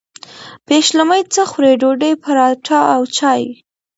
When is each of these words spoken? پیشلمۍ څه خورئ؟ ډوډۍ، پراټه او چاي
پیشلمۍ 0.67 1.21
څه 1.33 1.41
خورئ؟ 1.51 1.73
ډوډۍ، 1.81 2.13
پراټه 2.23 2.79
او 2.93 3.01
چاي 3.17 3.41